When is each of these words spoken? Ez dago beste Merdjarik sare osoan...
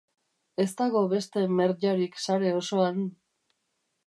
Ez 0.63 0.71
dago 0.79 1.03
beste 1.11 1.43
Merdjarik 1.59 2.19
sare 2.25 2.55
osoan... 2.63 3.07